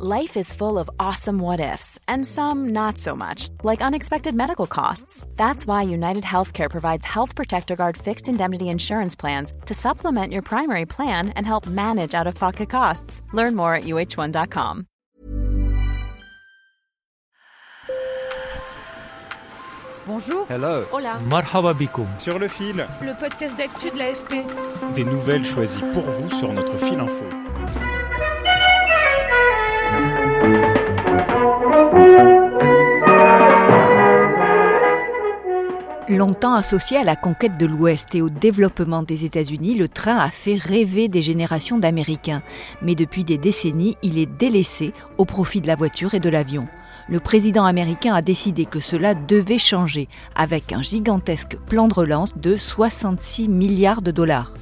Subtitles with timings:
[0.00, 4.66] Life is full of awesome what ifs, and some not so much, like unexpected medical
[4.68, 5.26] costs.
[5.34, 10.42] That's why United Healthcare provides Health Protector Guard fixed indemnity insurance plans to supplement your
[10.42, 13.22] primary plan and help manage out of pocket costs.
[13.32, 14.86] Learn more at uh1.com.
[20.06, 20.46] Bonjour.
[20.48, 20.86] Hello.
[20.92, 21.18] Hola.
[21.28, 22.06] Marhaba bikoum.
[22.18, 24.94] Sur le fil, Le podcast d'actu de l'AFP.
[24.94, 27.26] des nouvelles choisies pour vous sur notre fil info.
[36.08, 40.30] Longtemps associé à la conquête de l'Ouest et au développement des États-Unis, le train a
[40.30, 42.42] fait rêver des générations d'Américains.
[42.80, 46.66] Mais depuis des décennies, il est délaissé au profit de la voiture et de l'avion.
[47.10, 52.36] Le président américain a décidé que cela devait changer avec un gigantesque plan de relance
[52.36, 54.52] de 66 milliards de dollars.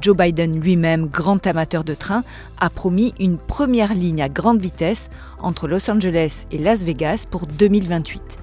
[0.00, 2.24] Joe Biden lui-même, grand amateur de train,
[2.58, 7.46] a promis une première ligne à grande vitesse entre Los Angeles et Las Vegas pour
[7.46, 8.40] 2028.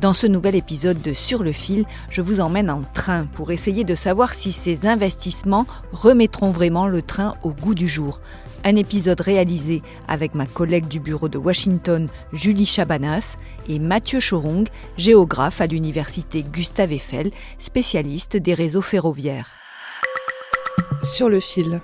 [0.00, 3.84] Dans ce nouvel épisode de Sur le fil, je vous emmène en train pour essayer
[3.84, 8.20] de savoir si ces investissements remettront vraiment le train au goût du jour.
[8.68, 14.64] Un épisode réalisé avec ma collègue du bureau de Washington, Julie Chabanas, et Mathieu Chorong,
[14.98, 19.48] géographe à l'université Gustave Eiffel, spécialiste des réseaux ferroviaires.
[21.02, 21.80] Sur le fil.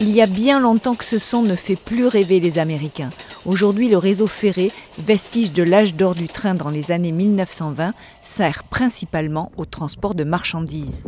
[0.00, 3.10] Il y a bien longtemps que ce son ne fait plus rêver les Américains.
[3.46, 8.64] Aujourd'hui, le réseau ferré, vestige de l'âge d'or du train dans les années 1920, sert
[8.64, 11.02] principalement au transport de marchandises.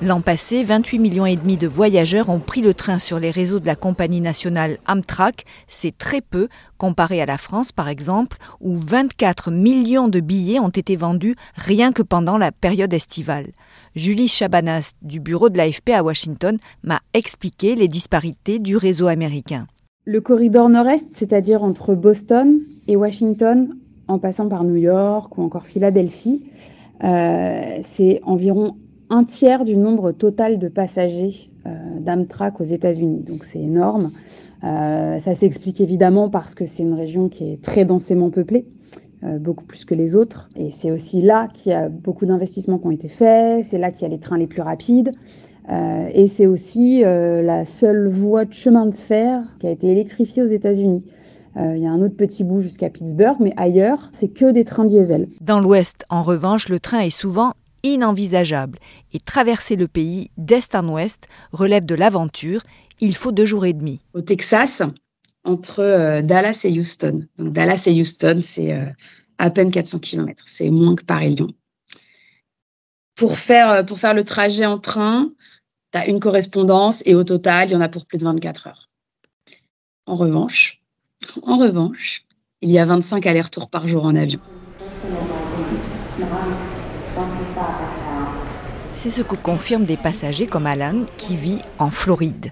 [0.00, 3.58] L'an passé, 28 millions et demi de voyageurs ont pris le train sur les réseaux
[3.58, 5.44] de la compagnie nationale Amtrak.
[5.66, 10.68] C'est très peu comparé à la France, par exemple, où 24 millions de billets ont
[10.68, 13.48] été vendus rien que pendant la période estivale.
[13.98, 19.66] Julie Chabanas du bureau de l'AFP à Washington m'a expliqué les disparités du réseau américain.
[20.04, 25.66] Le corridor nord-est, c'est-à-dire entre Boston et Washington, en passant par New York ou encore
[25.66, 26.44] Philadelphie,
[27.02, 28.76] euh, c'est environ
[29.10, 33.24] un tiers du nombre total de passagers euh, d'Amtrak aux États-Unis.
[33.26, 34.12] Donc c'est énorme.
[34.64, 38.66] Euh, ça s'explique évidemment parce que c'est une région qui est très densément peuplée,
[39.22, 40.48] euh, beaucoup plus que les autres.
[40.56, 43.90] Et c'est aussi là qu'il y a beaucoup d'investissements qui ont été faits, c'est là
[43.90, 45.12] qu'il y a les trains les plus rapides.
[45.70, 50.42] Euh, et c'est aussi la seule voie de chemin de fer qui a été électrifiée
[50.42, 51.04] aux États-Unis.
[51.56, 54.84] Il y a un autre petit bout jusqu'à Pittsburgh, mais ailleurs, c'est que des trains
[54.84, 55.26] diesel.
[55.40, 57.52] Dans l'Ouest, en revanche, le train est souvent
[57.82, 58.78] inenvisageable
[59.12, 62.62] et traverser le pays d'est en ouest relève de l'aventure.
[63.00, 64.02] Il faut deux jours et demi.
[64.12, 64.82] Au Texas,
[65.44, 67.26] entre euh, Dallas et Houston.
[67.36, 68.86] Donc Dallas et Houston, c'est euh,
[69.38, 70.44] à peine 400 km.
[70.46, 71.48] C'est moins que Paris-Lyon.
[73.14, 75.30] Pour faire, euh, pour faire le trajet en train,
[75.92, 78.66] tu as une correspondance et au total, il y en a pour plus de 24
[78.66, 78.88] heures.
[80.06, 80.82] En revanche,
[81.42, 82.24] en revanche,
[82.62, 84.40] il y a 25 allers-retours par jour en avion.
[88.98, 92.50] C'est ce que confirment des passagers comme Alan qui vit en Floride.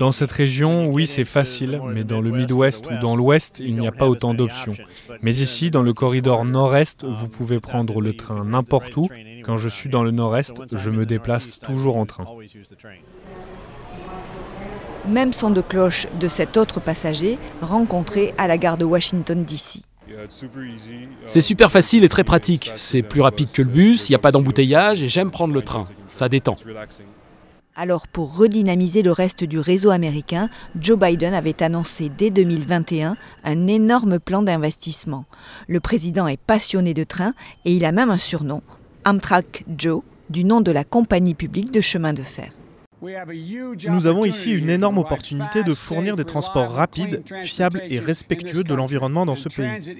[0.00, 3.86] Dans cette région, oui, c'est facile, mais dans le Midwest ou dans l'Ouest, il n'y
[3.86, 4.74] a pas autant d'options.
[5.22, 9.06] Mais ici, dans le corridor nord-est, vous pouvez prendre le train n'importe où.
[9.44, 12.26] Quand je suis dans le nord-est, je me déplace toujours en train.
[15.06, 19.84] Même son de cloche de cet autre passager rencontré à la gare de Washington DC.
[21.26, 22.72] C'est super facile et très pratique.
[22.76, 25.62] C'est plus rapide que le bus, il n'y a pas d'embouteillage et j'aime prendre le
[25.62, 25.84] train.
[26.08, 26.56] Ça détend.
[27.76, 33.66] Alors pour redynamiser le reste du réseau américain, Joe Biden avait annoncé dès 2021 un
[33.68, 35.24] énorme plan d'investissement.
[35.68, 37.32] Le président est passionné de trains
[37.64, 38.62] et il a même un surnom,
[39.04, 42.50] Amtrak Joe, du nom de la compagnie publique de chemin de fer.
[43.02, 48.74] Nous avons ici une énorme opportunité de fournir des transports rapides, fiables et respectueux de
[48.74, 49.90] l'environnement dans ce pays.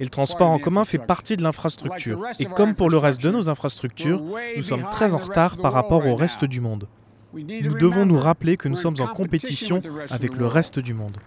[0.00, 2.22] Et le transport en commun fait partie de l'infrastructure.
[2.38, 4.22] Et comme pour le reste de nos infrastructures,
[4.56, 6.88] nous sommes très en retard par rapport au reste du monde.
[7.34, 11.18] Nous devons nous rappeler que nous sommes en compétition avec le reste du monde.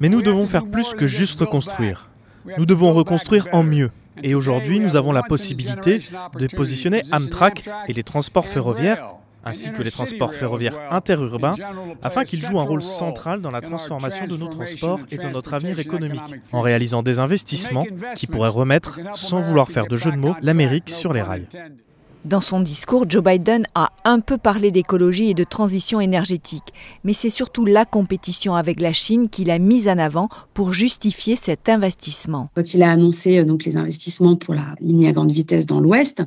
[0.00, 2.08] Mais nous devons faire plus que juste reconstruire.
[2.56, 3.90] Nous devons reconstruire en mieux.
[4.22, 6.00] Et aujourd'hui, nous avons la possibilité
[6.38, 9.04] de positionner Amtrak et les transports ferroviaires
[9.44, 11.54] ainsi que les transports ferroviaires interurbains,
[12.02, 15.54] afin qu'ils jouent un rôle central dans la transformation de nos transports et de notre
[15.54, 20.16] avenir économique, en réalisant des investissements qui pourraient remettre, sans vouloir faire de jeu de
[20.16, 21.46] mots, l'Amérique sur les rails.
[22.24, 26.74] Dans son discours, Joe Biden a un peu parlé d'écologie et de transition énergétique,
[27.04, 31.36] mais c'est surtout la compétition avec la Chine qu'il a mise en avant pour justifier
[31.36, 32.50] cet investissement.
[32.56, 35.80] Quand il a annoncé euh, donc les investissements pour la ligne à grande vitesse dans
[35.80, 36.22] l'Ouest,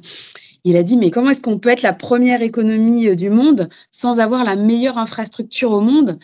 [0.63, 3.69] il a dit mais comment est-ce qu'on peut être la première économie euh, du monde
[3.91, 6.19] sans avoir la meilleure infrastructure au monde?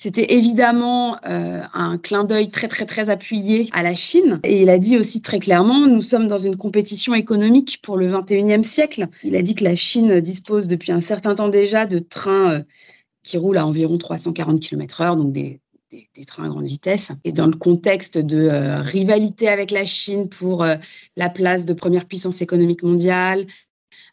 [0.00, 4.38] C'était évidemment euh, un clin d'œil très très très appuyé à la Chine.
[4.44, 8.08] Et il a dit aussi très clairement, nous sommes dans une compétition économique pour le
[8.08, 9.08] 21e siècle.
[9.24, 12.62] Il a dit que la Chine dispose depuis un certain temps déjà de trains euh,
[13.24, 15.60] qui roulent à environ 340 km/h, donc des,
[16.28, 17.10] trains à grande vitesse.
[17.24, 18.48] Et dans le contexte de
[18.82, 20.64] rivalité avec la Chine pour
[21.16, 23.46] la place de première puissance économique mondiale,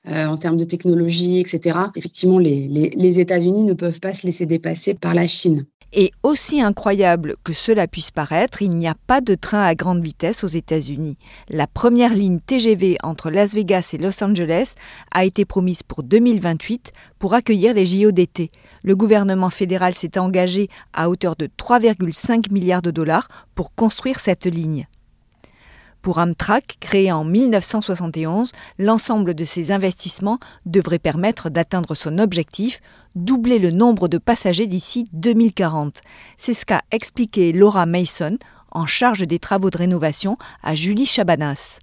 [0.08, 1.78] en termes de technologie, etc.
[1.96, 5.66] Effectivement, les, les États-Unis ne peuvent pas se laisser dépasser par la Chine.
[5.98, 10.04] Et aussi incroyable que cela puisse paraître, il n'y a pas de train à grande
[10.04, 11.18] vitesse aux États-Unis.
[11.48, 14.74] La première ligne TGV entre Las Vegas et Los Angeles
[15.12, 18.52] a été promise pour 2028 pour accueillir les JO d'été.
[18.84, 24.48] Le gouvernement fédéral s'est engagé à hauteur de 3,5 milliards de dollars pour construire cette
[24.48, 24.88] ligne.
[26.06, 30.38] Pour Amtrak, créé en 1971, l'ensemble de ces investissements
[30.68, 32.80] devrait permettre d'atteindre son objectif,
[33.16, 36.02] doubler le nombre de passagers d'ici 2040.
[36.38, 38.38] C'est ce qu'a expliqué Laura Mason,
[38.70, 41.80] en charge des travaux de rénovation, à Julie Chabanas.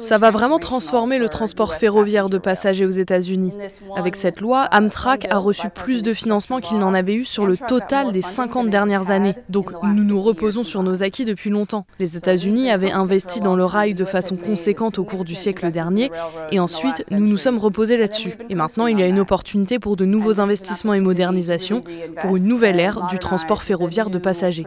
[0.00, 3.52] Ça va vraiment transformer le transport ferroviaire de passagers aux États-Unis.
[3.96, 7.56] Avec cette loi, Amtrak a reçu plus de financement qu'il n'en avait eu sur le
[7.56, 9.34] total des 50 dernières années.
[9.48, 11.86] Donc nous nous reposons sur nos acquis depuis longtemps.
[11.98, 16.10] Les États-Unis avaient investi dans le rail de façon conséquente au cours du siècle dernier
[16.50, 18.34] et ensuite nous nous sommes reposés là-dessus.
[18.50, 21.82] Et maintenant il y a une opportunité pour de nouveaux investissements et modernisations
[22.20, 24.66] pour une nouvelle ère du transport ferroviaire de passagers.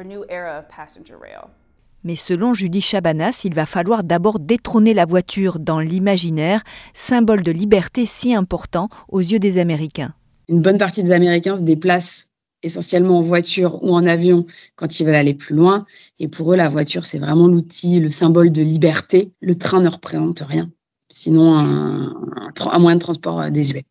[2.06, 6.62] Mais selon Judy Chabanas, il va falloir d'abord détrôner la voiture dans l'imaginaire,
[6.94, 10.13] symbole de liberté si important aux yeux des Américains.
[10.48, 12.28] Une bonne partie des Américains se déplacent
[12.62, 15.88] essentiellement en voiture ou en avion quand ils veulent aller plus loin.
[16.19, 19.31] Et pour eux, la voiture, c'est vraiment l'outil, le symbole de liberté.
[19.42, 20.69] Le train ne représente rien,
[21.10, 22.13] sinon un,
[22.72, 23.84] un moyen de transport désuet.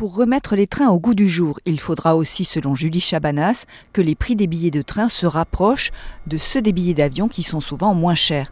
[0.00, 4.00] Pour remettre les trains au goût du jour, il faudra aussi, selon Julie Chabanas, que
[4.00, 5.90] les prix des billets de train se rapprochent
[6.26, 8.50] de ceux des billets d'avion qui sont souvent moins chers.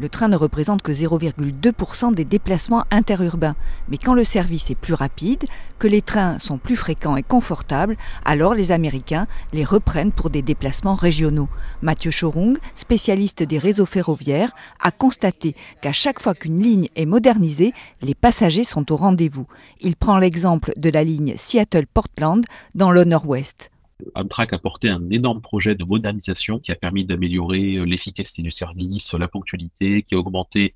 [0.00, 3.54] Le train ne représente que 0,2% des déplacements interurbains.
[3.90, 5.44] Mais quand le service est plus rapide,
[5.78, 10.40] que les trains sont plus fréquents et confortables, alors les Américains les reprennent pour des
[10.40, 11.50] déplacements régionaux.
[11.82, 14.52] Mathieu Chorung, spécialiste des réseaux ferroviaires,
[14.82, 19.46] a constaté qu'à chaque fois qu'une ligne est modernisée, les passagers sont au rendez-vous.
[19.82, 23.70] Il prend l'exemple de la ligne Seattle-Portland dans le nord-ouest.
[24.14, 28.50] Amtrak a porté un énorme projet de modernisation qui a permis d'améliorer euh, l'efficacité du
[28.50, 30.74] service, la ponctualité, qui a augmenté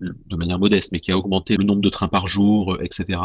[0.00, 3.20] de manière modeste, mais qui a augmenté le nombre de trains par jour, euh, etc.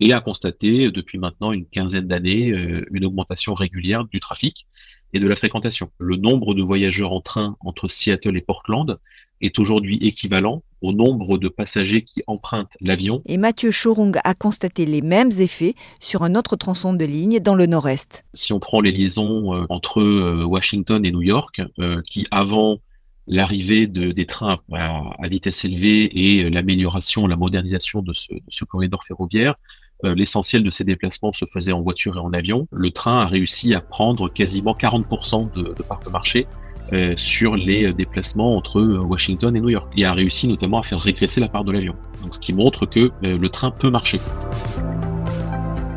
[0.00, 4.66] Et a constaté depuis maintenant une quinzaine d'années euh, une augmentation régulière du trafic
[5.12, 5.90] et de la fréquentation.
[5.98, 8.98] Le nombre de voyageurs en train entre Seattle et Portland
[9.40, 13.22] est aujourd'hui équivalent au nombre de passagers qui empruntent l'avion.
[13.26, 17.54] Et Mathieu Chorung a constaté les mêmes effets sur un autre tronçon de ligne dans
[17.54, 18.24] le nord-est.
[18.34, 22.78] Si on prend les liaisons euh, entre euh, Washington et New York, euh, qui avant
[23.26, 28.64] l'arrivée de, des trains à, vitesse élevée et l'amélioration, la modernisation de ce, de ce
[28.64, 29.56] corridor ferroviaire,
[30.04, 32.68] l'essentiel de ces déplacements se faisait en voiture et en avion.
[32.70, 36.46] Le train a réussi à prendre quasiment 40% de, de part de marché
[36.92, 39.92] euh, sur les déplacements entre euh, Washington et New York.
[39.96, 41.94] Il a réussi notamment à faire régresser la part de l'avion.
[42.30, 44.20] Ce qui montre que euh, le train peut marcher.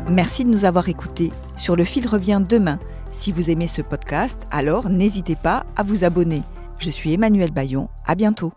[0.08, 1.30] Merci de nous avoir écoutés.
[1.56, 2.78] Sur le fil revient demain.
[3.10, 6.42] Si vous aimez ce podcast, alors n'hésitez pas à vous abonner.
[6.78, 7.88] Je suis Emmanuel Bayon.
[8.06, 8.52] À bientôt.